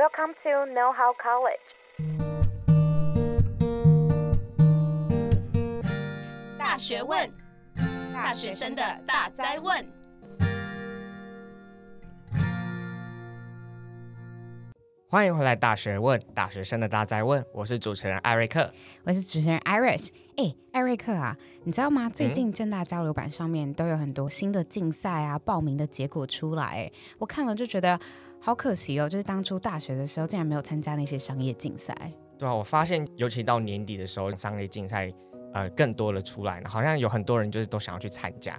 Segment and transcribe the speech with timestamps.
[0.00, 1.60] Welcome to Know How College。
[6.58, 7.30] 大学问，
[8.10, 9.86] 大学生的大哉问。
[15.10, 17.44] 欢迎回来，大学问，大学生的大哉问。
[17.52, 18.72] 我是主持人艾瑞克，
[19.04, 20.08] 我是主持人 Iris。
[20.38, 22.08] 哎，艾瑞克啊，你知道吗？
[22.08, 28.00] 最近正大交流版上面都有很多新的竞赛啊，报名的结果出来，我看了就觉得。
[28.42, 31.94] 好可惜哦，就是当初大学的时候竟然没有参加那些商业竞赛。
[32.38, 35.12] 对啊，我发现尤其到年底的时候，商业竞赛
[35.52, 38.58] 呃更多的出来，好像有很多人就是都想要去参加。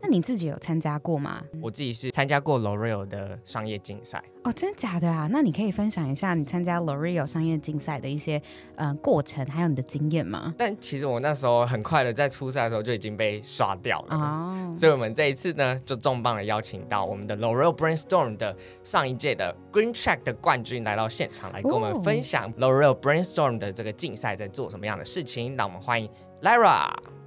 [0.00, 1.42] 那你自己有参加过吗？
[1.60, 4.22] 我自己是参加过 L'Oreal 的商业竞赛。
[4.44, 5.28] 哦，真的假的啊？
[5.30, 8.40] 那你可以分享一下你参加 L'Oreal 商业竞赛的一些
[8.76, 10.54] 呃过程，还有你的经验吗？
[10.56, 14.16] 但其实我那时候很快的在初赛的时候就已经被刷掉了。
[14.16, 14.74] 哦。
[14.78, 25.56] 所以我们这一次呢，就重磅的邀请到我们的 L'Oreal Brainstorm 的上一届的 Green Track 的冠军来到现场，来跟我们分享 L'Oreal Brainstorm 的这个竞赛在做什么样的事情。
[25.56, 26.08] 那我们欢迎
[26.42, 27.17] Lyra。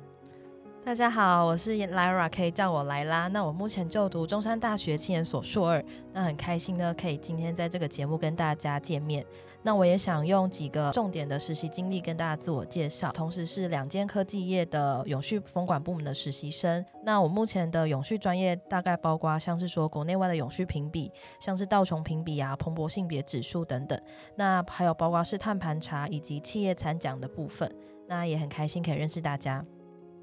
[0.83, 3.27] 大家好，我是 Lyra，可以叫我莱拉。
[3.27, 9.23] 那我目前就读中山大学青研所硕二，那很开心呢，可以今天在这个节目跟大家见面。
[9.61, 16.83] 那我也想用几个重点的实习经历跟大家自我介绍，同时是两间科技业的永续风管部门的实习生。
[17.03, 24.01] 那我目前的永续专业大概包括像是说国内外的永续评比，像是道琼评比啊、蓬勃性别指数等等。
[24.35, 27.71] 那还有包括是碳盘查以及企业参奖的部分。
[28.07, 29.63] 那也很开心可以认识大家。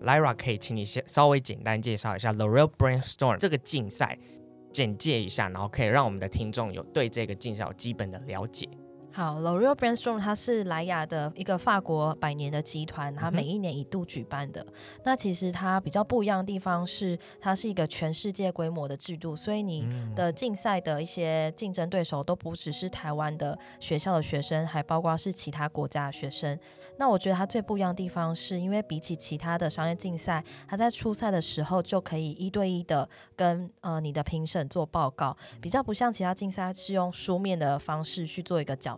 [0.02, 4.18] Lyra，可以请你先稍微简单介绍一下 L'Oreal Brainstorm 这个竞赛，
[4.72, 8.68] 简介一下，然后可以让我们的听众有对这个竞赛有基本的了解。
[9.18, 14.60] 好，L'Oreal Brainstorm 它是莱雅的一个法国百年的集团，它每一年一度举办的。
[14.62, 26.56] 嗯、那其实它比较不一样的地方是，它是一个全世界规模的制度，所以你的竞赛的一些竞争对手都不只是台湾的学校的学生，还包括是其他国家的学生。
[26.98, 38.96] 那我觉得它最不一样的地方是，因为比起其他的商业竞赛，它在初赛的时候就可以一对一的跟呃你的评审做报告，比较不像其他竞赛是用书面的方式去做一个缴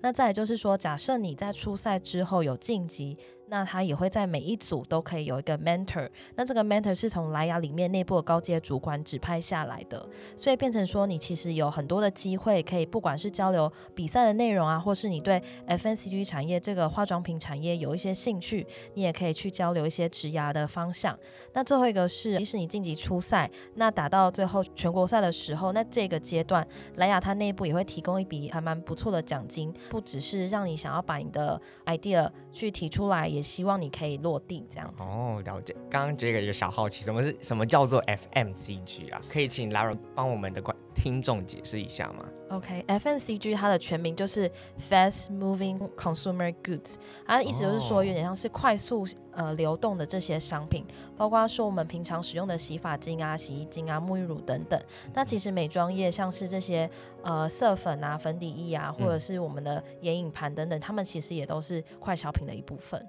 [0.00, 3.16] 那再来就是说，假设你在初赛之后有晋级。
[3.48, 21.18] 那他也会在每一组都可以有一个 mentor，那这个 mentor 是从莱雅里面内部的高阶主管指派下来的，所以变成说你其实有很多的机会，可以不管是交流比赛的内容啊，或是你对 FNCG 产业这个化妆品产业有一些兴趣，你也可以去交流一些职涯的方向。
[21.54, 26.66] 那最后一个是，即使你晋级初赛，那打到最后全国赛的时候，那这个阶段
[26.96, 33.28] 莱雅它内部也会提供一笔还蛮不错的奖金，不只是让你想要把你的 idea 去提出来。
[33.28, 35.74] 也希望你可以落地这样子哦，了解。
[35.90, 39.20] 刚刚这个有小好奇，什么是什么叫做 FMCG 啊？
[39.28, 44.50] 可以请 Lara 帮我们的观听众解释一下吗？OK，FMCG、okay, 它的全名就是
[44.88, 50.84] Fast Moving Consumer Goods，它的意思就是说有点像是快速呃流动的这些商品，
[51.16, 54.80] 包括说我们平常使用的洗发精啊、洗衣精啊、沐浴乳等等。
[55.14, 56.88] 那其实美妆业像是这些
[57.22, 63.06] 呃色粉啊、粉底液啊，或者是我们的眼影盘等等，它们其实也都是快消品的一部分。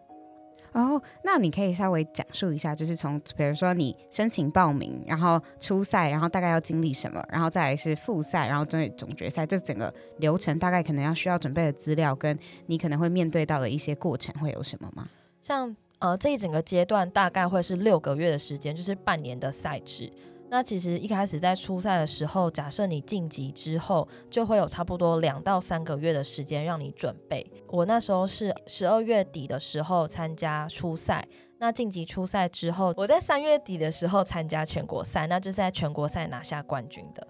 [0.71, 12.37] 然后，那你可以稍微讲述一下，就是从比如说你申请报名，然后初赛，然后大概要经历什么，然后再来是复赛，然后对总决赛，这整个流程大概可能要需要准备的资料，跟
[12.67, 15.07] 你可能会面对到的一些过程会有什么吗？
[15.41, 20.11] 像呃这一整个阶段大概会是六个月的时间，就是半年的赛制。
[20.51, 27.45] 那其实一开始在初赛的时候，假设你晋级之后，就会有差不多两到三个月的时间让你准备。
[27.67, 31.27] 我那时候是十二月底的时候参加初赛，
[31.59, 37.27] 那晋级初赛之后，我在三月底的时候参加全国赛，那就是在全国赛拿下冠军的。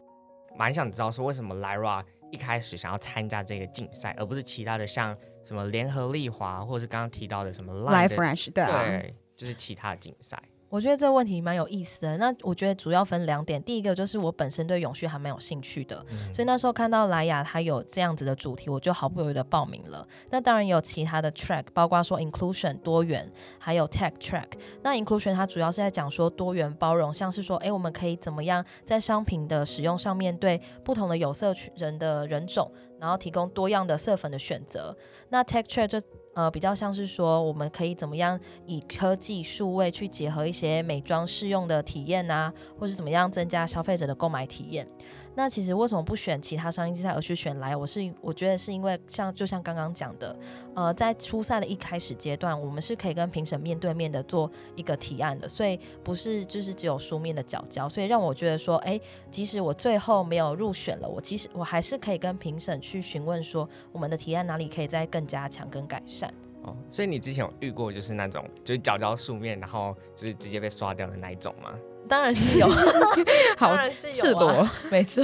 [0.57, 10.41] 蛮想知道说为什么 Lyra 一开始想要参加这个竞赛，而不是其他的像什么联合利华，或是刚刚提到的什么 Life Fresh，对啊，对，就是其他的竞赛。
[10.69, 12.17] 我觉得这个问题蛮有意思的。
[12.17, 20.07] 那我觉得主要分两点，第一个就是我本身对永续还蛮有兴趣的，嗯、所以那时候看到莱雅它有这样子的主题，我就毫不犹豫的报名了。
[20.29, 24.47] 那当然有其他的 track，包括说 inclusion 多元，还有 tech track。
[24.83, 34.95] 那 inclusion 它主要是在讲说多元包容，像是说，哎，我们可以怎么样在商品的使用上面对不同的有色人的人种，然后提供多样的色粉的选择。
[35.29, 35.99] 那 tech track 就
[36.39, 44.87] 呃，比较像是说，我们可以怎么样以科技数位去结合一些美妆适用的体验啊，或是怎么样增加消费者的购买体验。
[45.35, 47.77] 那其实为什么不选其他商业竞赛而去选莱雅？
[47.77, 50.35] 我是我觉得是因为像就像刚刚讲的，
[50.75, 58.99] 呃，在初赛的一开始阶段，我们是可以跟评审面对面的做一个提案的，所以不是就是只有书面的角交，所以让我觉得说，哎，
[59.31, 66.33] 即使我最后没有入选了，我其实我还是可以跟评审去询问说，我们的提案哪里可以再更加强跟改善。
[66.63, 71.73] 哦，所以你之前有遇过就是那种就是角交书面，然后就是直接被刷掉的那一种吗？
[72.09, 72.67] 当然是有，
[73.55, 75.23] 好当然是有啊，没错。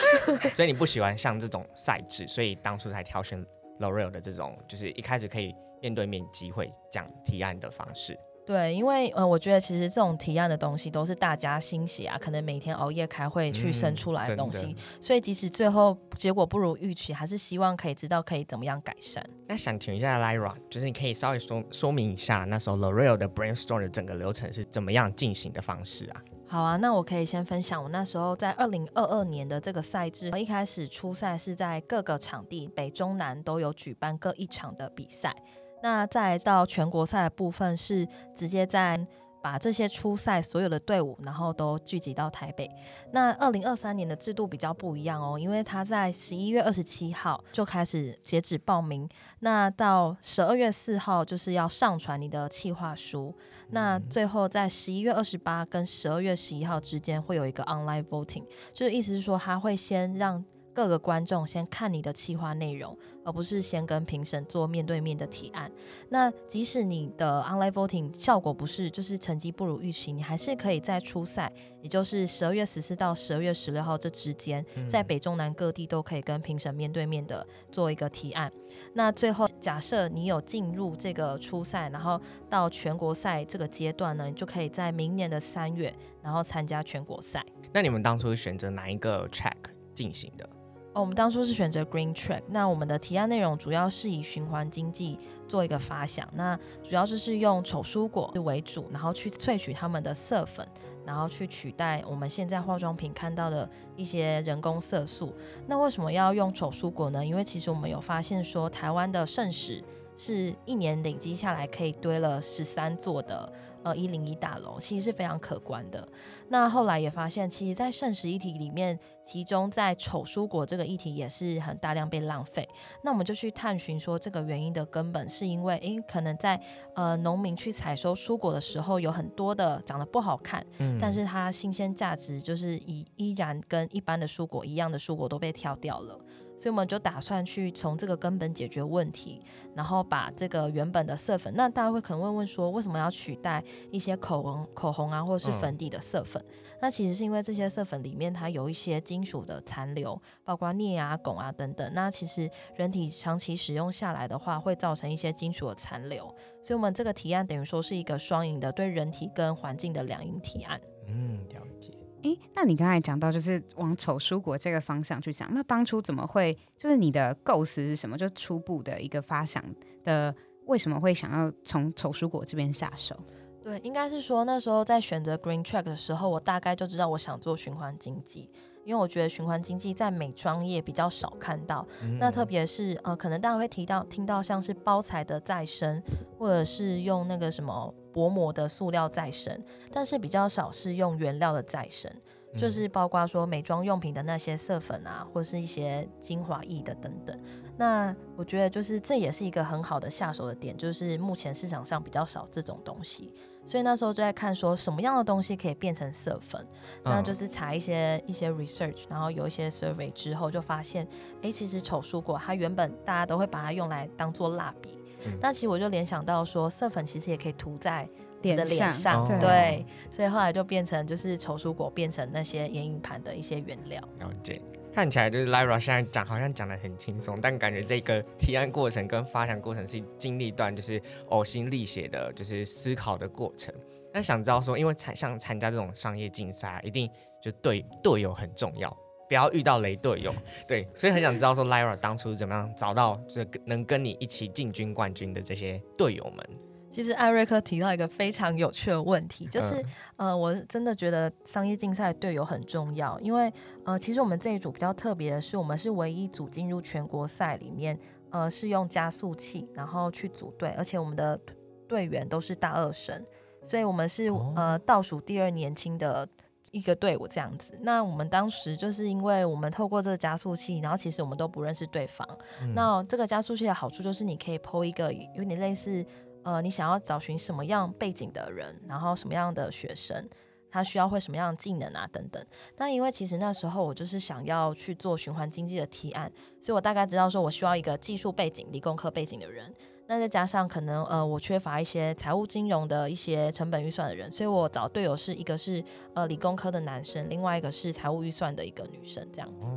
[0.54, 3.44] 所以你不喜欢像这种赛制，所以当初才挑选
[3.78, 8.18] L'Oreal 的这种，就是一开始可以面对面机会讲提案的方式。
[8.44, 19.24] 对，因为呃，我觉得其实这种提案的东西都是大家心血啊，可能每天熬夜开会去生出来的东西，嗯、所以即使最后结果不如预期，还是希望可以知道可以怎么样改善。
[19.46, 26.22] 那想请问一下 Lyra，就是你可以稍微说说明一下那时候 L'Oreal 的 Brainstorm 的整个流程是怎么样进行的方式啊？
[26.48, 35.34] 好啊，那我可以先分享我那时候在二零二二年的这个赛制，一开始初赛是在各个场地，北中南都有举办各一场的比赛。
[35.82, 39.04] 那再到全国赛的部分是直接在
[39.42, 42.70] 把这些初赛所有的队伍，然后都聚集到台北。
[43.10, 49.08] 那二零二三年的制度比较不一样哦，因为他在十一月二十七号就开始截止报名，
[49.40, 53.34] 那到十二月四号就是要上传你的企划书，
[53.70, 60.44] 那最后在十一月二十八跟十二月十一号之间会有一个 online voting，就是意思是说他会先让。
[60.74, 65.70] 各个观众先看你的企划内容，而不是先跟评审做面对面的提案。
[66.08, 71.52] 那即使你的 online voting 效果不是，就是成绩不如预期，你还是可以在初赛，
[71.82, 78.50] 也就是十二月十四到十二月十六号这之间，在北中南各地都可以跟评审面对面的做一个提案。
[78.94, 87.44] 那最后，假设你有进入这个初赛，然后到全国赛这个阶段呢，你就可以在明年的三月，然后参加全国赛。
[87.74, 89.52] 那你们当初选择哪一个 track
[89.94, 90.48] 进行的？
[90.94, 92.42] 哦，我们当初是选择 Green Track。
[92.48, 95.18] 那我们的提案内容主要是以循环经济
[95.48, 100.66] 做一个发想，那主要就是用丑蔬果为主，然后去萃取它们的色粉，
[101.06, 105.34] 然后去取代我们现在化妆品看到的一些人工色素。
[105.66, 107.24] 那为什么要用丑蔬果呢？
[107.24, 109.82] 因为其实我们有发现说，台湾的盛食
[110.24, 113.52] 是一年累积下来可以堆了十三座的。
[113.84, 116.06] 呃，一零一大楼其实是非常可观的。
[116.50, 122.68] 那后来也发现，其实，在剩食议题里面，其中在丑蔬果这个议题也是很大量被浪费。
[123.02, 126.60] 那我们就去探寻说，这个原因的根本是因为，诶，可能在
[126.94, 136.16] 呃农民去采收蔬果的时候，有很多的长得不好看，嗯，但是它新鲜价值就是以依然跟一般的蔬果一样的蔬果都被挑掉了。
[136.62, 139.42] 所以我们就打算去从这个根本解决问题，
[139.74, 143.60] 然后把这个原本的色粉，那大家会可能会问说，为什么要取代
[143.90, 146.40] 一些口红、口红啊，或者是粉底的色粉？
[146.40, 146.76] 嗯。
[146.82, 151.92] 那其实是因为这些色粉里面它有一些金属的残留，包括镍啊、汞啊等等。
[151.94, 156.32] 那其实人体长期使用下来的话，会造成一些金属的残留。
[156.62, 160.80] 所以我们这个提案等于说是一个双赢的，对人体跟环境的两赢提案。
[161.08, 161.92] 嗯，了解。
[162.22, 166.56] 诶，那你刚才讲到就是往丑蔬果这个方向去讲，那当初怎么会？
[166.76, 168.16] 就是你的构思是什么？
[168.16, 169.62] 就初步的一个发想
[170.04, 170.34] 的，
[170.66, 173.16] 为什么会想要从丑蔬果这边下手？
[173.62, 178.50] 对，应该是说那时候在选择 Green Track 的时候，我大概就知道我想做循环经济，
[178.84, 181.86] 因为我觉得循环经济在美妆业比较少看到。
[182.02, 186.02] 嗯、那特别是呃，可能大家会提到听到像是包材的再生，
[186.38, 187.94] 或者是用那个什么。
[188.14, 189.58] 薄膜的塑料再生，
[189.90, 192.12] 但是比较少是用原料的再生，
[192.54, 197.34] 就是包括说美妆用品的那些色粉啊，或是一些精华液的等等。
[197.78, 203.32] 那我觉得就是这也是一个很好的下手的点，就是目前市场上比较少这种东西，
[203.64, 206.66] 所以那时候就在看说什么样的东西可以变成色粉，
[207.04, 211.06] 那就是查一些一些 research，然后有一些 survey 之后就发现，
[211.42, 214.98] 哎，其实丑蔬果它原本大家都会把它用来当做蜡笔。
[215.40, 218.08] 那、嗯、其实我就联想到说，色粉其实也可以涂在
[218.42, 224.02] 脸的脸上，上对，对，所以后来就变成就是丑蔬果变成那些眼影盘的一些原料。
[224.18, 224.60] 了解，
[224.92, 233.74] 看起来就是 Lyra 现在讲好像讲的很轻松，但感觉这个提案过程跟发展过程是经历一段就是呕心沥血的，就是思考的过程。
[234.12, 237.10] 那想知道说，因为参像参加这种商业竞赛，一定
[237.42, 238.94] 就对队友很重要。
[239.26, 240.30] 不要遇到雷队友，
[240.68, 246.46] 对，所以很想知道说 Lyra 当初是怎么样找到这能跟你一起进军冠军的这些队友们。
[246.92, 249.76] 其实艾瑞克提到一个非常有趣的问题，就是、
[250.16, 253.50] 嗯、呃，我真的觉得商业竞赛队友很重要，因为
[253.84, 257.98] 呃，其实我们这一组比较特别的是，我们是唯一组进入全国赛里面，
[258.30, 261.40] 呃，是用加速器然后去组队，而且我们的
[261.88, 263.24] 队员都是大二生，
[263.64, 266.28] 所以我们是、哦、呃倒数第二年轻的。
[266.70, 267.78] 一个队伍这样子。
[267.82, 272.26] 那我们当时就是因为我们透过这个加速器，然后其实我们都不认识对方。
[272.62, 276.02] 嗯、那这个加速器的好处就是你可以 po 一个有点类似，
[276.44, 280.28] 呃，你想要找寻什么样背景的人，然后什么样的学生。
[280.74, 282.08] 他需要会什么样的技能啊？
[282.10, 282.42] 等等。
[282.78, 289.70] 那因为其实那时候我就是想要去做循环经济的提案，所以我大概知道说我需要一个技术背景、理工科背景的人。
[290.06, 295.84] 那再加上可能呃我缺乏一些财务金融的一些成本预算的人，所以我找队友是一个是
[296.14, 299.70] 呃理工科的男生，另外一个是财务预算的一个女生，这样子。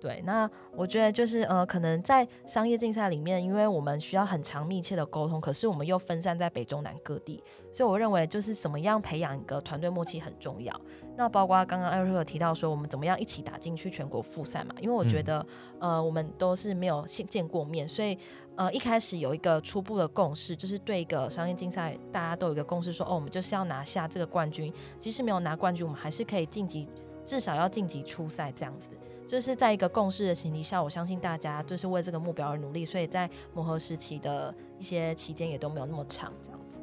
[0.00, 10.80] 对，那我觉得就是呃，可能在商业竞赛里面，因为我们需要很长密切的沟通，可是我们又分散在北中南各地，所以我认为就是怎么样培养一个团队默契很重要。
[11.16, 14.74] 那包括刚刚艾瑞克提到说，我们怎么样一起打进去全国复赛嘛？
[14.80, 15.44] 因为我觉得、
[15.80, 18.16] 嗯、呃，我们都是没有见见过面，所以
[18.54, 26.88] 呃一开始有一个初步的共识，就是对一个商业竞赛，大家都有一个共识说，哦，我们就是要拿下这个冠军，即使没有拿冠军，我们还是可以晋级，
[27.24, 28.90] 至少要晋级初赛这样子。
[29.28, 36.80] 就是在一个共识的前提下，我相信大家就是为这个目标而努力，所以在磨合时期的一些期间也都没有那么长，这样子。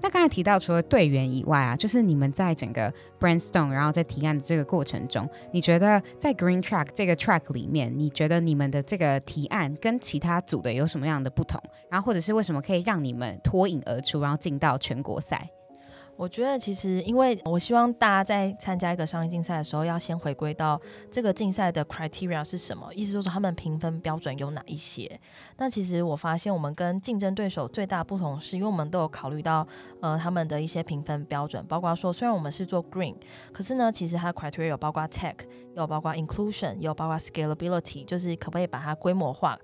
[0.00, 11.60] 那刚才提到除了队员以外啊，就是你们在整个 brainstorm 然后在提案的这个过程中，你觉得在 Green Track 这个 track 里面，你觉得你们的这个提案跟其他组的有什么样的不同？
[11.90, 15.50] 然后或者是为什么可以让你们脱颖而出，然后进到全国赛？
[16.20, 20.78] 我觉得其实，因为我希望大家在参加一个商业竞赛的时候，要先回归到
[21.10, 25.18] 这个竞赛的 criteria 是什么，意思就是他们评分标准有哪一些。
[25.56, 29.66] 那其实我发现，我们跟竞争对手最大不同是，因为我们都有考虑到
[30.02, 33.16] 呃他们的一些评分标准，包括说虽然我们是做 green，
[33.50, 35.36] 可是呢，其实它的 criteria 有包括 tech，
[35.74, 39.58] 有包括 inclusion，有包括 scalability，就是可不可以把它规模化。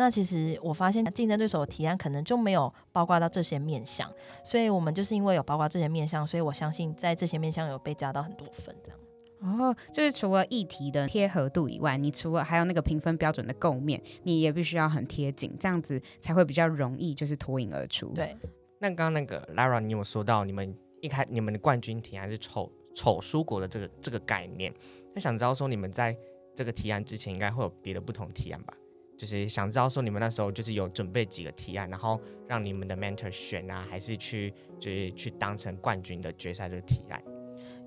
[0.00, 4.10] 那其实我发现竞争对手的提案可能就没有包括到这些面向，
[4.42, 8.98] 所以我们就是因为有包括这些面向，所以我相信在这些面向有被加到很多分这样。
[9.42, 18.08] 哦，就是除了议题的贴合度以外，你除了还有那个评分标准的构面，你也必须要很贴紧，这样子才会比较容易就是脱颖而出。
[18.14, 18.34] 对。
[18.78, 24.72] 那刚刚那个 Lara，你有说到你们一开你们的冠军提案是丑丑蔬果的这个这个概念，
[25.14, 26.16] 那想知道说你们在
[26.54, 28.72] 这个提案之前应该会有别的不同提案吧？
[29.20, 37.22] 就是想知道说你们那时候就是有准备几个提案，然后让你们的 mentor 选啊，还是去就是去当成冠军的决赛这个提案？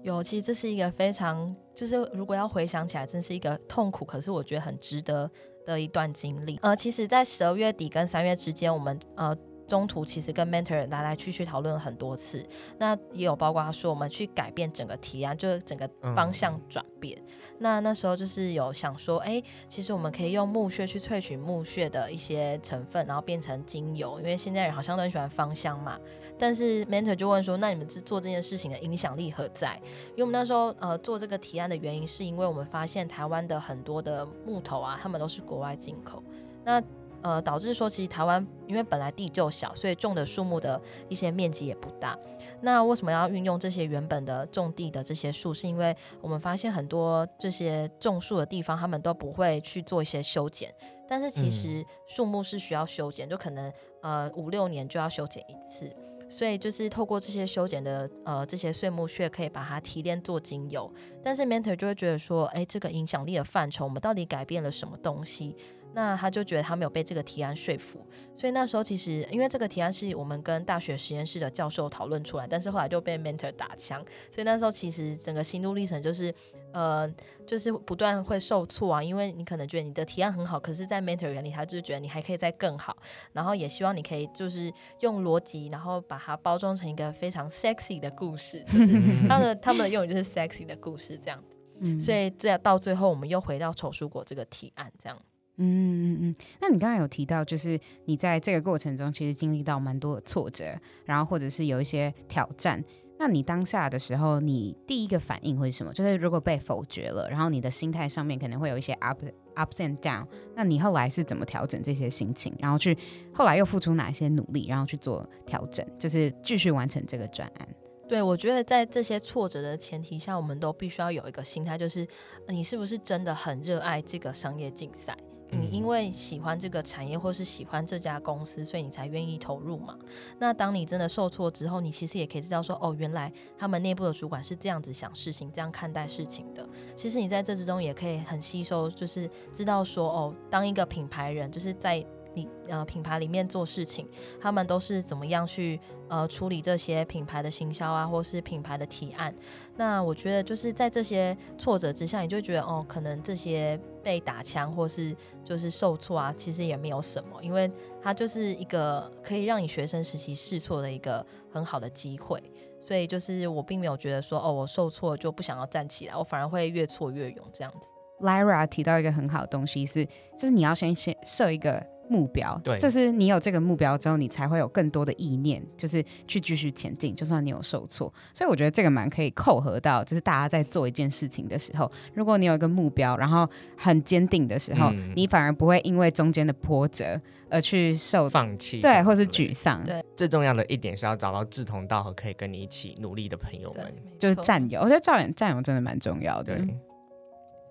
[0.04, 5.28] 有，其实这是一个非常就是如果要回想起来，真是一个痛苦，可是我觉得很值得
[5.66, 6.56] 的一段经历。
[6.58, 9.36] 呃，其实，在十二月底跟三月之间，我们呃。
[9.67, 12.46] 中途其实跟 mentor 来来去去讨论了很多次，
[12.77, 17.17] 那也有包括他说我们去改变整个提案，就是整个方向转变。
[17.17, 26.00] 嗯、那那时候就是有想说，哎、欸，其实我们可以用木屑去萃取木屑的一些成分，然后变成精油，因为现在人好像都很喜欢芳香嘛。
[26.38, 29.79] 但是 mentor 就问说，那你们做这件事情的影响力何在？
[30.12, 36.22] 因为我们那时候呃做这个提案的原因，是因为我们发现台湾的很多的木头啊，他们都是国外进口。
[36.65, 36.82] 那
[37.24, 42.18] 呃，导致说其实台湾因为本来地就小，所以种的树木的一些面积也不大。
[42.62, 45.53] 那为什么要运用这些原本的种地的这些树？
[45.53, 50.74] 是因为我们发现很多这些种树的地方，他们都不会去做一些修剪。
[51.08, 55.89] 但是其实树木是需要修剪，就可能呃五六年就要修剪一次。
[56.30, 60.92] 所以就是透过这些修剪的呃这些碎木屑，可以把它提炼做精油。
[61.24, 65.56] 但是 mentor 就会觉得说，哎，这个影响力的范畴，我们到底改变了什么东西？
[65.94, 76.34] 那他就觉得他没有被这个提案说服，所以那时候其实因为这个提案是我们跟大学实验室的教授讨论出来，但是后来就被 mentor 打枪，所以那时候其实整个心路历程就是，
[76.72, 77.08] 呃，
[77.46, 82.98] 就是不断会受挫啊，因为你可能觉得你的提案很好，可是，在 mentor 眼里，他就是觉得你还可以再更好，
[83.32, 95.18] 然后也希望你可以就是用逻辑，然后把它包装成一个非常 sexy 的故事，就是他的他们的用语就是 sexy 的故事这样子，嗯，所以这样到最后我们又回到丑蔬果这个提案这样。
[95.57, 100.65] 嗯嗯嗯，那你刚才有提到，就是你在这个过程中其实经历到蛮多的挫折，
[101.05, 102.83] 然后或者是有一些挑战。
[103.19, 105.93] 那你当下的时候，你第一个反应会是什么？
[105.93, 109.24] 就是如果被否决了，然后你的心态上面可能会有一些 up
[109.55, 110.25] ups and down。
[110.55, 112.53] 那你后来是怎么调整这些心情？
[112.60, 112.98] 然后去
[113.31, 117.67] 后来又付出哪些努力，然后去做调整，就是继续完成这个专案？
[118.10, 122.05] 对，我觉得在这些挫折的前提下，我们都必须要有一个心态，就是
[122.48, 125.15] 你是不是真的很热爱这个商业竞赛？
[125.50, 129.98] 你因为喜欢这个产业，或是喜欢这家公司，所以你才愿意投入嘛。
[130.40, 136.68] 那当你真的受挫之后，你其实也可以知道说，哦，原来他们内部的主管是这样子想事情，这样看待事情的。
[136.96, 144.08] 其实你在这之中也可以很吸收，就是知道说，哦，当一个品牌人，就是在你呃品牌里面做事情，
[144.42, 149.34] 他们都是怎么样去呃处理这些品牌的行销啊，或是品牌的提案。
[149.75, 157.72] 那我觉得就是在这些挫折之下，你就觉得哦，可能这些被打枪或是就是受挫啊，其实也没有什么，因为
[158.02, 162.42] 它就是一个可以让你学生时期试错的一个很好的机会。
[162.86, 167.88] 所以就是我并没有觉得说哦，我受挫就不想要站起来，我反而会越挫越勇这样子。
[168.20, 170.06] Lyra 提到一个很好的东西是，
[170.38, 178.13] 就是你要先先设一个目标，对，就是你有这个目标之后，你才会有更多的意念，就是去继续前进，就算你有受挫。
[178.33, 187.19] 所以我觉得这个蛮可以扣合到，就是大家在做一件事情的时候，如果你有一个目标，然后很坚定的时候，嗯、你反而不会因为中间的波折。
[187.50, 189.83] 而去受放弃，对，或是沮丧。
[189.83, 194.81] 对，最重要的一点是要找到志同道合、可以跟你一起努力的朋友们，就是战友。
[194.81, 196.55] 我觉得战友战友真的蛮重要的。
[196.55, 196.67] 对，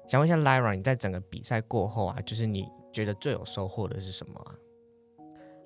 [0.07, 4.55] 想问一下 Lyra，你在整个比赛过后啊，就是你觉得最有收获的是什么啊？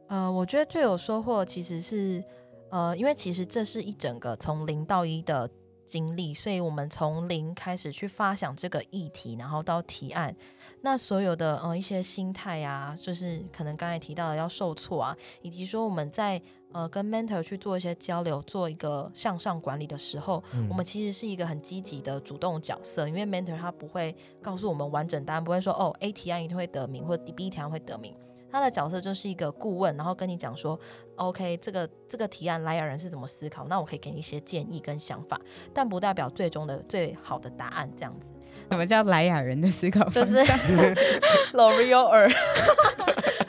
[0.09, 2.23] 呃，我觉得最有收获其实是，
[2.71, 5.50] 呃，因为其实这是一整个从零到一的
[5.85, 10.35] 经历，所以我们从零开始去发想这个议题，然后到提案。
[10.83, 16.40] 那所有的呃一些心态啊，就是可能刚才提到的要受挫啊，以及说我们在
[16.76, 28.14] 呃跟 mentor 去做一些交流，做一个向上管理的时候，嗯、我们其实是一个很积极的主动角色，因为 mentor 他不会告诉我们完整答案，不会说哦 A 提案一定会得名，或者 B 提案会得名。
[28.52, 30.78] 他的角色就是一个顾问，然后跟你讲说
[31.16, 35.40] ，OK，这个这个提案莱雅人是怎么思考，那我可以给你一些建议跟想法，
[35.73, 38.35] 但不代表最终的最好的答案这样子。
[38.71, 40.33] 什么叫莱雅人的思考方式？
[40.33, 40.95] 就是
[41.54, 42.30] L'Oreal，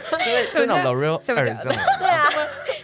[0.53, 1.19] 真的 L'Oreal，
[1.99, 2.23] 对啊。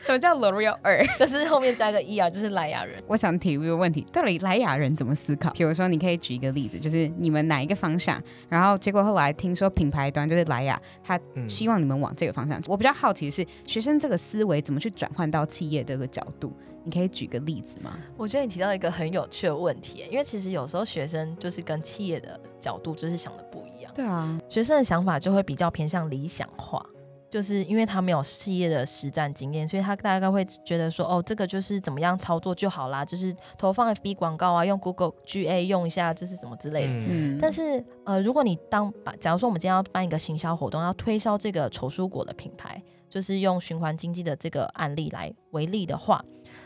[0.06, 1.06] 什么叫 L'Oreal 二？
[1.18, 3.02] 就是后面加个 e 啊，就是莱雅人。
[3.08, 5.50] 我想提一个问题，到底莱雅人怎么思考？
[5.52, 12.60] 比如说，你可以举一个例子，就是你们哪一个方向，然后结果后来听说品牌端就是莱雅，他希望你们往这个方向。
[12.60, 16.54] 嗯、我比较好奇的是，学生这个思维怎么去转换到企业这个角度？
[16.86, 17.98] 你可以举个例子吗？
[18.18, 23.90] 我觉得你提到一个很有趣的问题，因为其实有时候学生就是跟企业的角度就是想的不一样。
[23.96, 26.86] 对啊，学生的想法就会比较偏向理想化。
[27.34, 36.94] 就是因为他没有事业的实战经验，所以他大概会觉得说，哦，这个就是怎么样操作就好啦，就是投放 FB 广告啊，用 Google GA 用一下，就是怎么之类的。
[36.94, 37.40] 嗯。
[37.42, 46.24] 但是，呃，如果你当把，假如说我们今天要办一个行销活动，要推销这个丑蔬果的品牌，就是用循环经济的这个案例来为例的话，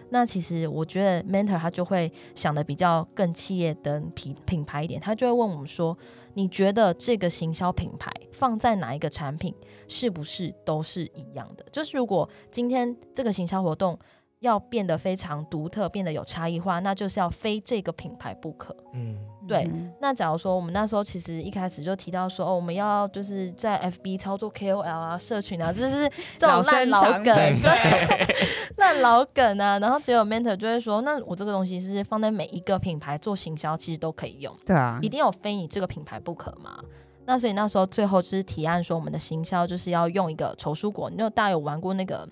[0.10, 5.98] 那其实我觉得 Mentor 他就会想的比较更企业的品品牌一点，他就会问我们说。
[6.34, 9.52] 你觉得这个行销品牌放在哪一个产品，
[9.88, 11.66] 是不是都是一样的？
[11.72, 13.98] 就是如果今天这个行销活动
[14.40, 18.76] 要变得非常独特，变得有差异化，那就是要非这个品牌不可。
[18.94, 19.18] 嗯。
[19.48, 19.66] 对，
[20.02, 28.36] 那假如说我们那时候其实一开始就提到说，哦，我们要就是在 FB 操作 KOL 啊、社群啊，这是这种烂老梗，对，
[28.76, 29.80] 烂老梗啊。
[29.80, 34.54] 然后只有 mentor 就会说，那我这个东西是放在每一个品牌做行销，其实都可以用。
[34.66, 36.84] 对啊，一定有非你这个品牌不可嘛？
[37.26, 41.10] 那所以那时候最后就是提案说，我们的行销就是要用一个丑蔬果。
[41.10, 42.28] 你知道大家有玩过那个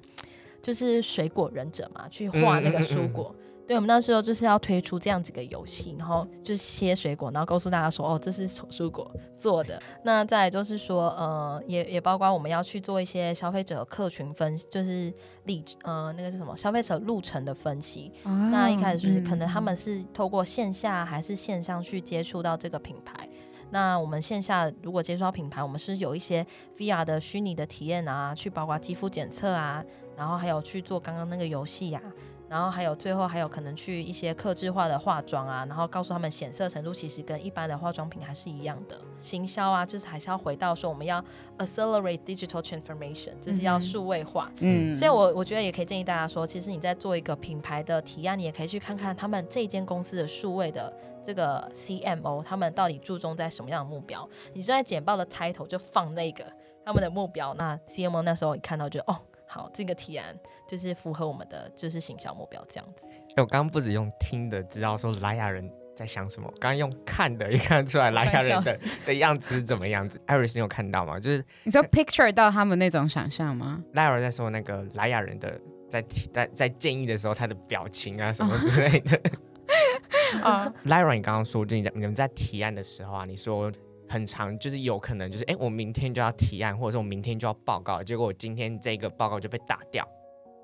[0.65, 2.07] 就是水果忍者嘛？
[2.09, 3.31] 去画那个蔬果。
[3.31, 9.81] 嗯嗯嗯对，我们那时候就是要推出这样子一个游戏，然后就切水果，然后告诉大家说，哦，这是丑蔬果做的。
[10.03, 15.11] 那再来就是说，呃，也也包括我们要去做一些消费者客群分，就是
[15.45, 18.11] 历呃那个是什么消费者路程的分析。
[18.23, 23.27] 哦、那一开始就是可能他们是透过线下还是线上去接触到这个品牌。
[23.71, 26.45] 那我们线下如果接触到品牌，我们是有一些
[26.77, 29.83] VR 的虚拟的体验啊，去包括肌肤检测啊，
[30.17, 32.01] 然后还有去做刚刚那个游戏呀。
[32.47, 38.95] 然后还有最后还有可能去一些克制化的化妆啊，然后告诉他们显色程度其实跟一般的化妆品还是一样的。
[39.19, 41.19] 行销啊，就是还是要回到说我们要
[41.57, 44.51] accelerate digital transformation，就是要数位化。
[44.59, 54.29] 嗯，所以我我觉得也可以建议大家说，其实你在做一个品牌的提案，你也可以去看看他们这间公司的数位的这个 CMO，他们到底注重在什么样的目标。
[54.53, 56.45] 你就在简报的 title 就放那个
[56.85, 59.19] 他们的目标，那 CMO 那时候一看到就哦。
[59.55, 60.37] 好，这个提案
[60.67, 63.07] 就是符合我们的就是行销目标这样子。
[63.37, 70.19] 我刚刚不止用听的知道说莱雅人在想什么，刚刚用看的也看出来莱雅人的的样子是怎么样子。
[70.27, 71.17] Iris，你有看到吗？
[71.17, 73.81] 就是你说 picture 到他们那种想象吗？
[73.93, 75.57] 莱雅在说那个莱雅人的
[75.89, 79.21] 在提在在建议的时候，他的表情啊什么之类的。
[80.43, 83.71] 啊，Lyra，你刚刚说就你在你们在提案的时候啊，你说。
[84.07, 90.05] 很长，就是有可能就是哎，我明天就要提案，或者说我明天就要报告，结果我今天这个报告就被打掉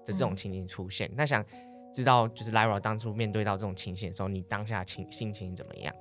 [0.05, 1.09] 的这种情形出现。
[1.09, 1.43] 嗯、那想
[1.93, 5.93] 知道，就是 Lyra 当初面对到这种情形的时候，你当下情心情怎么样？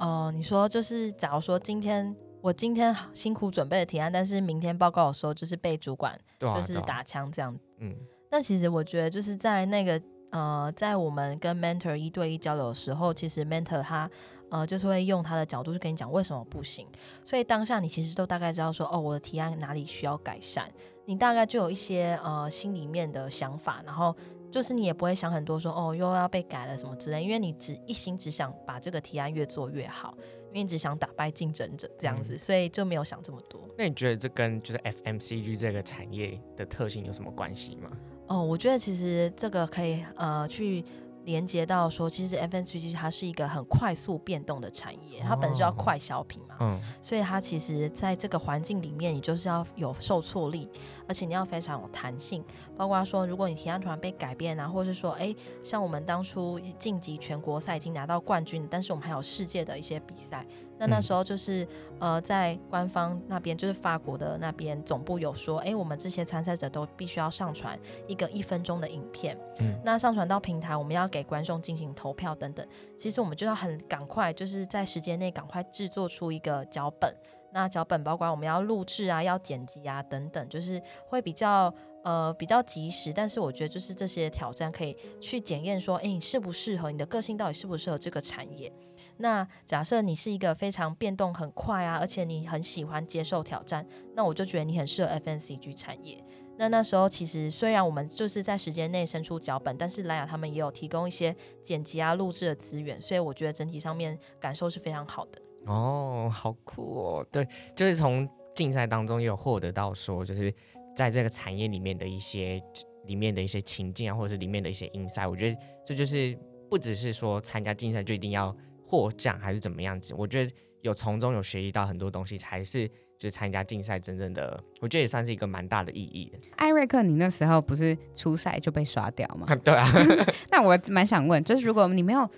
[0.00, 2.14] 哦、呃，你说就是，假如说今天。
[2.42, 7.58] 我今天辛苦准备的提案，但是明天报告的时候就是被主管就是打枪这样。
[7.78, 7.92] 嗯，
[8.30, 14.08] 那其实我觉得就是在那个呃，在我们跟 mentor 一对一交流的时候，其实 mentor 他
[14.50, 16.86] 呃就是会用他的角度去跟你讲为什么不行。
[17.24, 20.70] 所以当下你其实都大概知道说，哦，我的提案哪里需要改善，
[21.04, 24.14] 你大概就有一些呃心里面的想法，然后
[24.50, 30.14] 就是你也不会想很多说，哦，又要被改了什么之类，因为你只一心只想把这个提案越做越好。
[30.52, 33.60] 因为只想打败竞争者这样子，嗯、所以就没有想这么多。
[33.76, 37.90] 那你觉得这跟就是 FMCG 这个产业的特性有什么关系吗？
[38.28, 40.82] 哦，我觉得其实这个可以呃去。
[41.26, 50.68] 连接到说，其实 FNCG 它是一个很快速变动的产业，它本身就要快消品嘛，嗯，所以它其实在这个环境里面，你就是要有受挫力，
[51.08, 52.44] 而且你要非常有弹性。
[52.76, 55.34] 包括说，如果你提案突然被改变啊，或者是说，哎，
[55.64, 60.46] 像我们当初晋级全国赛已经拿到冠军，但是我们还有世界的一些比赛。
[60.78, 61.64] 那那时候就是，
[62.00, 69.38] 嗯、呃，在官方那边，就是法国的那边总部有说，哎，我们这些参赛者都必须要上传一个一分钟的影片。
[69.58, 72.66] 嗯，那上传到平台，我们要给观众进行投票等等。
[72.96, 77.14] 其实我们就要很赶快，就是在时间内赶快制作出一个脚本。
[77.52, 81.72] 那脚本包括我们要录制啊，要剪辑啊等等，就是会比较。
[82.04, 88.72] 呃，比较及时，但是我觉得就是这些挑战可以去检验说，诶，你适不适合，你的个性到底适不适合这个产业？
[89.18, 96.22] 那假设你是一个非常变动很快啊，而且你很喜欢接受挑战，那我就觉得你很适合 FNCG 产业。
[96.58, 105.40] 那那时候其实虽然我们就是在时间内生出脚本，但是莱雅他们也有提供一些剪辑啊、录制的资源，所以我觉得整体上面感受是非常好的。
[105.66, 107.26] 哦，好酷哦！
[107.30, 110.52] 对，就是从竞赛当中也有获得到说，就是。
[110.96, 112.58] 在这个产业里面的一些
[113.04, 116.34] 里面的一些情境啊，或者是里面的一些 insight，我觉得这就是
[116.70, 120.14] 不只是说参加竞赛就一定要获奖还是怎么样子。
[120.16, 120.50] 我觉得
[120.82, 122.86] 有从中有学习到很多东西，才是
[123.18, 126.38] 就是参加竞赛真正的，我觉得也算是一个蛮大的意义的。
[126.56, 129.46] 艾瑞克，你那时候不是初赛就被刷掉吗？
[129.64, 129.86] 对啊。
[130.50, 132.28] 那我蛮想问，就是如果你没有。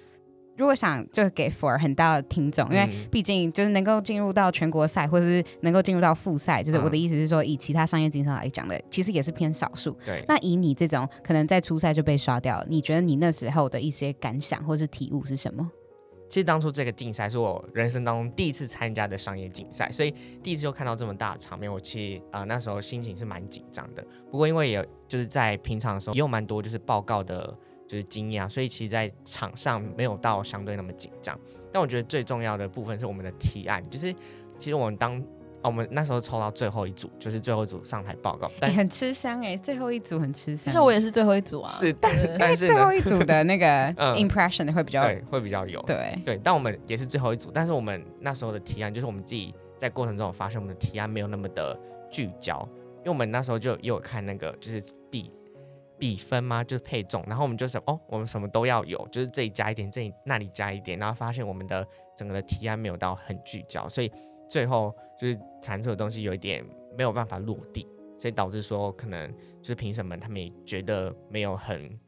[0.56, 9.96] 如果想就给 for 很大的听众，因为毕竟就是能够进入到全国赛，或者是能够进入到复赛，就是我的意思是说，以其他商业竞赛来讲的，其实也是偏少数。
[10.04, 10.24] 对。
[10.26, 15.70] 那以你这种可能在初赛就被刷掉，你觉得你那时候的一些感想或是体悟是什么？
[16.28, 24.06] 其实当初这个竞赛是我人生当中第一次参加的商业竞赛，所以第一次就看到这么大的场面，我其实啊、那时候心情是蛮紧张的。
[24.30, 27.56] 不过因为也就是在平常的时候也有蛮多就是报告的。
[27.88, 31.40] 就是经验啊，所以其实，在场上没有到相对那么紧张。
[31.72, 34.12] 但我觉得最重要的部分是我们的提案，就是
[34.58, 35.24] 其实我们当
[35.62, 40.64] 我们那时候抽到最后一组，就是最后一组上台报告，但、欸、很吃香哎、欸，最后一组很吃香。
[40.66, 43.66] 其实我也是最后一组啊，是，但是但是最后一组的那个
[44.16, 46.40] impression 会比较、嗯、对，会比较有对对。
[46.42, 51.78] 但我们也是最后一组，但是我们那时候的提案，就是我们自己在过程中发现我们的提案没有那么的
[52.10, 52.66] 聚焦，
[52.98, 55.32] 因为我们那时候就又有看那个就是比。
[56.00, 56.62] 比分嘛？
[56.62, 61.84] 就是配重，然后我们就是哦，我们什么都要有，就是这里加一点，这里那里加一点，然后发现我们的
[62.16, 64.08] 整个的提案没有到很聚焦，所以
[64.48, 66.64] 最后就是产出的东西有一点
[66.96, 67.86] 没有办法落地，
[68.18, 69.30] 所以导致说可能
[69.60, 71.98] 就是评审们他们也觉得没有很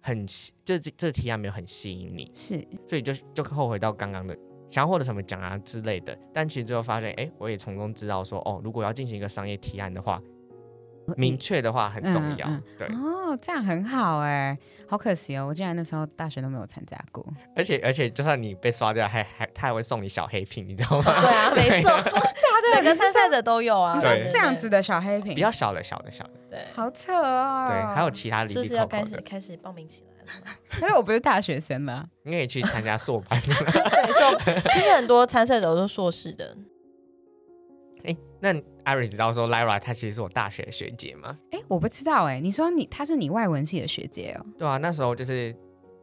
[0.00, 0.26] 很，
[0.64, 4.36] 就是这这提案没有很吸引你，是，所以就就后悔到刚刚的
[4.68, 10.20] 想要获得什么奖啊之类的，但其实最后发现，哎，我也从中知道说，哦，如果要进行一个商业提案的话。
[11.16, 14.56] 明确的话很重要，嗯嗯、对哦，这样很好哎，
[14.88, 21.04] 好可惜哦，我竟然那时候大学都没有参加过，而且而且就算你被刷掉，还还他还会送你小黑瓶，你知道吗？
[21.06, 22.76] 哦、对啊， 没错，真的假的？
[22.76, 30.46] 每个参赛者都有啊，对，这样子的小黑瓶，比较小的小的小的，对，好扯哦，对，还有其他的，就是要开始开始报名起来了，
[30.80, 36.56] 因为我不是大学生嘛， 你可以去参加硕班，没错，其实很多参赛者都是硕士的。
[38.04, 38.54] 哎，那
[38.94, 41.38] Iris 知道说 Lyra 她其实是我大学的学姐吗？
[41.50, 42.40] 哎，我不知道哎。
[42.40, 44.44] 你说你她是你外文系的学姐哦？
[44.58, 45.54] 对啊，那时候就是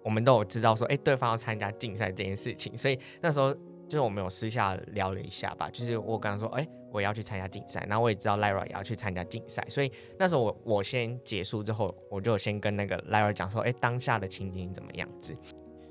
[0.03, 5.69] 我们都有知道说，哎，对方要参加竞赛这件事情，所以那时候就是我们有私下聊了一下吧。
[5.71, 15.35] 就是我刚刚说，哎，我要去参加竞赛，然后我也知道 Lyra 也要去参加竞赛，所以那时候我我先结束之后，我就先跟那个 Lyra 讲说，哎，当下的情景怎么样子？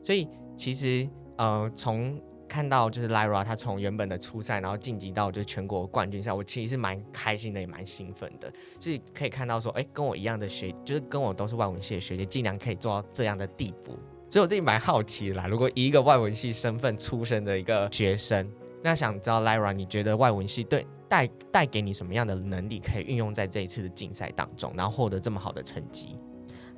[0.03, 2.21] 所以其实呃从。
[2.49, 8.53] 看到就是 Lyra，他从原本的初赛，然后晋级到就是全国冠军赛，我其实是蛮开心的，也蛮兴奋的。
[8.79, 13.99] 就是可以看到说，哎，跟我一样的学，就是跟我都是外文系的学姐，竟然可以做到这样的地步，
[14.31, 15.47] 所以我自己蛮好奇啦。
[15.47, 18.51] 如果以一个外文系身份出身的一个学生，
[18.83, 26.19] 那想知道 Lyra，你觉得外文系对带带给你什么样的能力，可以运用在这一次的竞赛当中，然后获得这么好的成绩？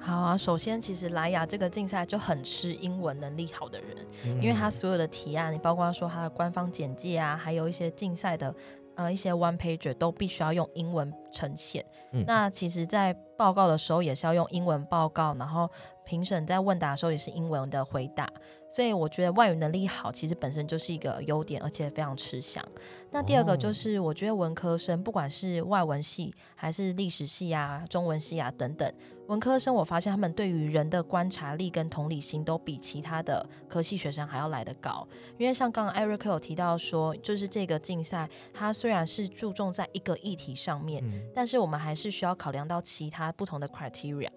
[0.01, 8.55] 好啊，首先其实莱雅这个竞赛就很吃英文能力好的人，嗯、因为他所有的提案，你包括说他的官方简介啊，还有一些竞赛的
[8.95, 11.85] 呃一些 one pager 都必须要用英文呈现。
[12.13, 15.71] 嗯、那其实，在报告的时候也是要用英文报告，然后
[16.05, 18.29] 评审在问答的时候也是英文的回答。
[18.71, 22.63] 所以我觉得外语能力好，其实本身就是一个优点，而且非常吃香。
[23.11, 28.93] 那第二个就是，我觉得文科生不管是外文系还是历史系啊、中文系啊等等，
[29.29, 35.09] 文科生我发现他们对于人的观察力跟同理心都比其他的科系学生还要来得高。
[35.39, 44.29] 因为像刚刚 Eric 有提到说，就是这个竞赛它虽然是注重在一个议题上面，嗯、但是我们还是需要考量到其他不同的 criteria。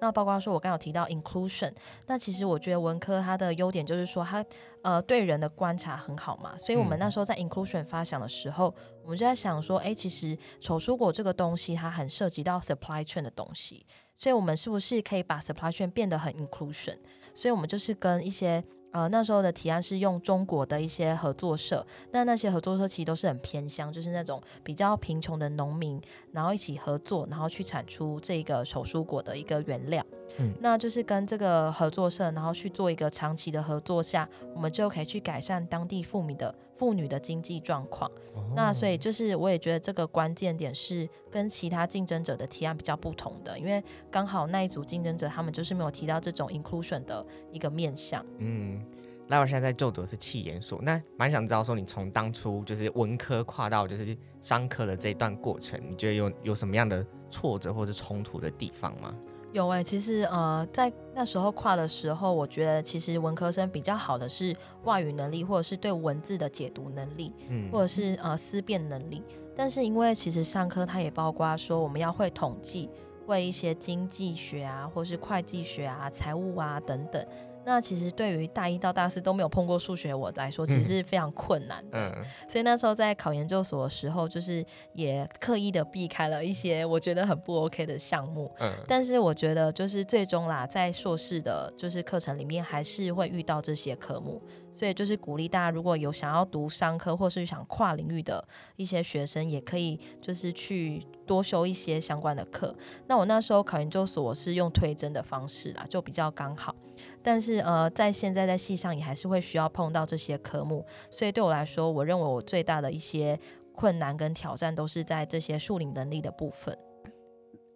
[0.00, 1.72] 那包括说，我刚有提到 inclusion，
[2.06, 4.44] 那其实我觉得文科它的优点就是说它
[4.82, 8.74] 呃对人的观察很好嘛，所以我们那时候在 inclusion 发想的时候，
[9.04, 16.98] 我们就在想说，哎，其实丑蔬果这个东西它很涉及到 supply chain 的东西，所以我们是不是可以把 supply chain 变得很 inclusion？
[17.34, 18.64] 所以我们就是跟一些。
[18.92, 26.00] 呃，那时候的提案是用中国的一些合作社，那那些合作社其实都是很偏乡，就是那种比较贫穷的农民，
[26.32, 30.04] 然后一起合作，然后去产出这个手蔬果的一个原料。
[30.38, 38.10] 嗯，那就是跟这个合作社，然后去做一个长期的合作下，我们就可以去改善当地富民的妇女的经济状况。
[38.34, 48.24] 哦、那所以就是我也觉得这个关键点是跟其他竞争者的提案比较不同的，因为刚好那一组竞争者他们就是没有提到这种 inclusion 的一个面向。
[48.38, 48.82] 嗯。
[49.28, 59.14] 那我现在在就读的是气研所，那蛮想知道说你从当初就是文科跨到就是商科的这一段过程，你觉得有有什么样的挫折或是冲突的地方吗？
[59.52, 69.22] 有哎、欸，其实呃在那时候跨的时候，我觉得其实文科生比较好的是外语能力，或者是对文字的解读能力，嗯，或者是呃思辨能力。
[69.56, 72.88] 但是因为其实上课它也包括说我们要会统计，
[73.26, 77.26] 会一些经济学啊，或是会计学啊、财务啊等等。
[77.64, 81.98] 那其实对于大一到大四都没有碰过数学我来说，其实是非常困难的。
[81.98, 88.50] 嗯，所以那时候在考研究所的时候，就是也刻意的避开了一些我觉得很不 OK 的项目。
[88.58, 94.40] 嗯，但是我觉得就是最终啦，在硕士的就是课程里面，还是会遇到这些科目。
[94.80, 98.42] 所以就是鼓励大家，如果有想要读商科或是想跨领域的
[98.76, 102.74] 一些学生，也可以就是去多修一些相关的课。
[103.06, 106.74] 那我那时候考研究所，我是用推甄的方式啦，就比较刚好。
[107.22, 113.38] 但是呃，在现在在系上也还是会需要碰到这些科目，所以对我来说，我认为我最大的一些
[113.74, 116.74] 困难跟挑战都是在这些数理能力的部分。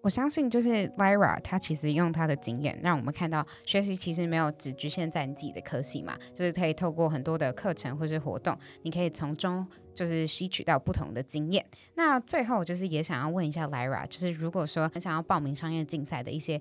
[0.04, 11.64] 我相信，就是 Lyra，她其实用她的经验，让我们看到学习其实没有只局限在你自己的科系嘛，就是可以透过很多的课程或是活动，你可以从中就是吸取到不同的经验。
[11.94, 16.60] 那最后就是也想要问一下 Lyra，就是如果说很想要报名商业竞赛的一些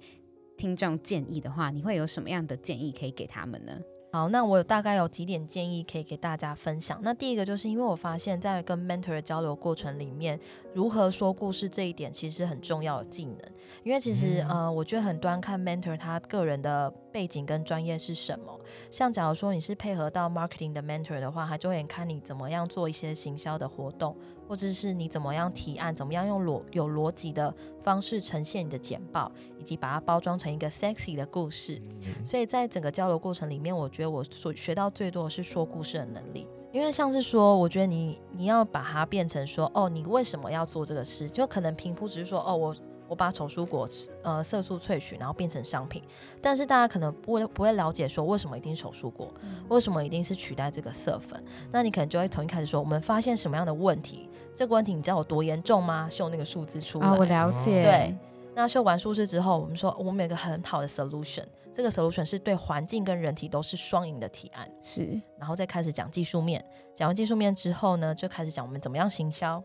[0.56, 3.78] 听众建议的话，你会有什么样的建议可以给他们呢？
[4.14, 7.00] 好，那我有大概有几点建议可以给大家分享。
[7.02, 10.40] 那第一个就是因为我发现，在跟 mentor 的交流过程里面，
[10.76, 13.40] 如何说故事这一点其实很重要的技能。
[13.82, 18.60] 因为其实、嗯、呃，我觉得很端看 mentor 他个人的背景跟专业是什么。
[18.92, 24.16] 像假如说你是配合到 marketing 的 mentor 的话，他就会看你怎么样做一些行销的活动。
[24.54, 31.82] 或者是你怎么样提案，怎么样用逻有逻辑的方式呈现你的简报，以及把它包装成一个 sexy 的故事。
[32.02, 36.48] 嗯、所以在整个交流过程里面，我觉得我所学到最多的是说故事的能力。
[36.72, 41.28] 因为像是说，我觉得你你要把它变成说，哦，你为什么要做这个事？
[41.28, 42.76] 就可能平铺只是说，哦，我。
[43.06, 43.88] 我把丑蔬果
[44.24, 46.02] 呃色素萃取，然后变成商品，
[46.42, 51.44] 但是大家可能不会不会了解说为什么一定是丑蔬果，嗯、为什么一定是取代这个色粉？
[51.70, 54.30] 那你可能就会从一开始说，我们发现什么样的问题？
[54.56, 56.08] 这个问题你知道有多严重吗？
[56.10, 57.08] 秀那个数字出来。
[57.08, 57.82] 啊，我了解。
[57.82, 58.16] 对，
[58.56, 64.70] 那秀完数字之后，我们说我们有一个很好的 solution，这个 solution 是对环境跟人体都是双赢的提案。
[64.82, 66.64] 是，然后再开始讲技术面，
[66.94, 69.62] 讲完技术面之后呢，就开始讲我们怎么样行销。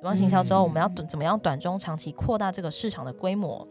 [0.00, 3.66] 怎么样行销之后，我们要怎么样短中长期扩大这个市场的规模？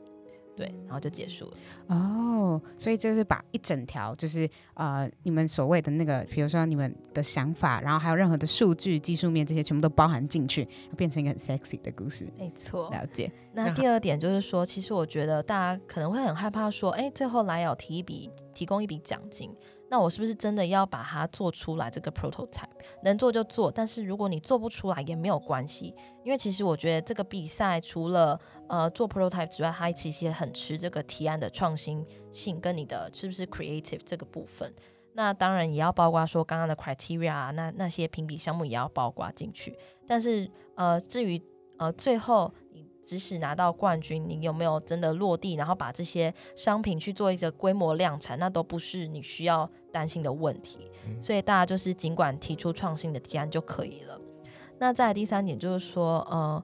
[0.56, 1.58] 对，然后就结束了。
[1.88, 12.28] 哦，所以就是把一整条，就是呃，你们所谓的那个，比如说你们的想法，然后还有任何的数据、技术面这些，全部都包含进去，变成一个很 sexy 的故事。
[12.38, 13.32] 没错，了解。
[13.54, 19.56] 那第二点就是说，其实我觉得大家可能会很害怕说，哎，最后莱雅提一笔，提供一笔奖金。
[19.92, 21.92] 那我是不是真的要把它做出来？
[21.92, 22.64] 这个 prototype
[23.04, 34.74] 能做就做，但是如果你做不出来也没有关系，因为其实我觉得这个比赛除了呃做 prototype 之外，它其实也很吃这个提案的创新性跟你的是不是 creative 这个部分。
[35.14, 39.78] 那当然也要包括说刚刚的 criteria 啊，那那些评比项目也要包括进去。
[40.08, 41.44] 但是呃至于
[41.78, 42.50] 呃最后
[43.04, 50.90] 即使拿到冠军，你有没有真的落地，然后把这些商品去做一个规模量产，那都不是你需要担心的问题。
[51.08, 54.20] 嗯、所以大家就是尽管提出创新的提案就可以了。
[54.80, 56.64] 那再第三点就是说，呃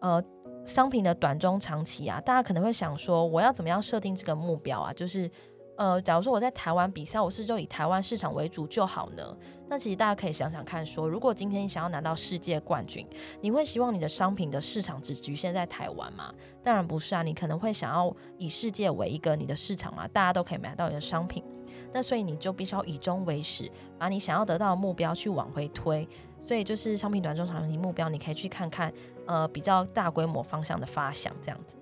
[0.00, 0.24] 呃，
[0.64, 4.92] 商品的短中长期啊，大家可能会想说，我要怎么样设定这个目标啊？
[4.92, 5.30] 就是。
[5.76, 9.36] 呃，假如说我在台湾比赛，我是就以台湾市场为主就好呢？
[9.68, 13.06] 那其实大家可以想想看说，如果今天你想要拿到世界冠军，
[13.40, 16.32] 你会希望你的商品的市场只局限在台湾吗？
[16.62, 21.44] 当然不是啊，你可能会想要以世界为一个你的市场嘛，大家都可以买到你的商品。
[21.92, 26.08] 那所以你就必须要以终为始，把你想要得到的目标去往回推。
[26.38, 28.92] 所以就是商品短中长期目标，你可以去看看，
[29.26, 31.76] 呃，比较大规模方向的发想这样子。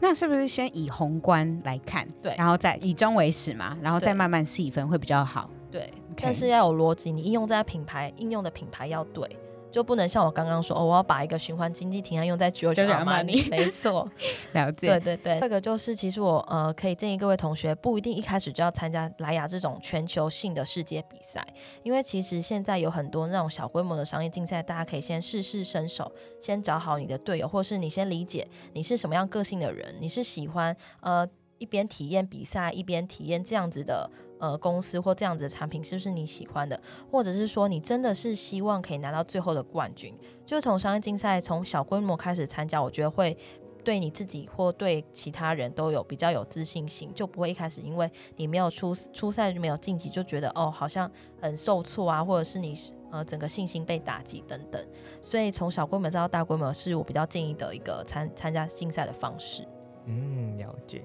[0.00, 5.50] 那是不是先以宏观来看，对，然后再以终为始嘛，然后再慢慢细分会比较好。
[5.70, 6.20] 对，Okay.
[6.22, 9.28] 但是要有逻辑，你应用在品牌，应用的品牌要对。
[9.70, 14.08] 就不能像我刚刚说，哦，我要把一个循环经济提案用在 Giorgio Armani， 没错，
[14.52, 14.88] 了解。
[14.88, 21.46] 对对对，这个就是其实我呃可以建议各位同学，不一定一开始就要参加莱雅这种全球性的世界比赛，
[21.82, 31.28] 因为其实现在有很多那种小规模的商业竞赛，大家可以先试试身手，先找好你的队友，或是你先理解你是什么样个性的人，你是喜欢呃。
[31.60, 43.36] 一边体验比赛，一边体验这样子的呃公司或这样子的产品是不是你喜欢的，或者是说你真的是希望可以拿到最后的冠军，就从商业竞赛从小规模开始参加，我觉得会
[43.84, 52.74] 对你自己或对其他人都有比较有自信心，就不会一开始因为你没有出出赛就没有晋级就觉得哦好像很受挫啊，或者是你
[53.10, 54.82] 呃整个信心被打击等等，
[55.20, 59.66] 所以从小规模再到大规模是我比较建议的一个参参加竞赛的方式。
[60.06, 61.04] 嗯，了解。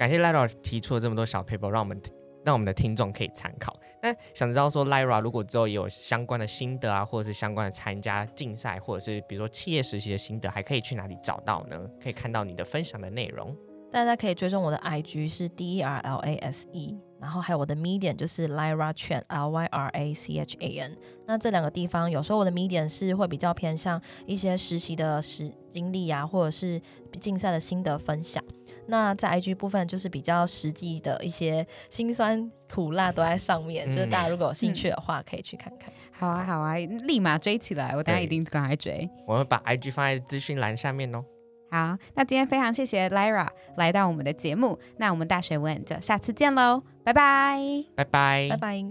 [0.00, 2.00] 感谢 Lyra 提出了这么多小 paper，让我们
[2.42, 3.78] 让我们的听众可以参考。
[4.02, 11.78] 那想知道说 Lyra 如果之后也有相关的心得啊，或者是相关的参加竞赛，或者是比如说企业实习的心得，还可以去哪里找到呢？
[12.02, 13.54] 可以看到你的分享的内容。
[13.92, 19.66] 大家可以追踪我的 IG 是 D E R L A S E，然后还有我的 Medium 就是 Lyra Chan L Y
[19.66, 20.96] R A C H A N。
[21.26, 26.80] 那这两个地方有时候我的 Medium 是会比较偏向一些实习的实经历啊，或者是
[27.20, 28.42] 竞赛的心得分享。
[28.86, 35.92] 那在 IG 部分就是比较实际的一些辛酸苦辣都在上面，嗯、就是大家如果有兴趣的话，可以去看看。
[36.12, 37.94] 好啊，好啊，立马追起来！
[37.96, 39.08] 我等下一定赶快追。
[39.26, 41.24] 我们把 IG 放在资讯栏下面哦。
[41.70, 48.84] 好，那今天非常谢谢 Lyra 来到我们的节目，那我们大学问就下次见喽，拜拜，拜拜，拜拜。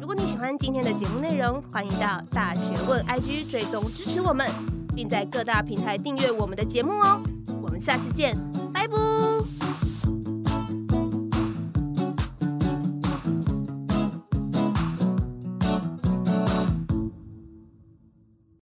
[0.00, 4.50] 如果你喜欢今天的节目内容，欢迎到大学问 IG 追踪支持我们，
[4.94, 7.22] 并在各大平台订阅我们的节目哦。
[7.62, 8.49] 我们下次见，拜拜。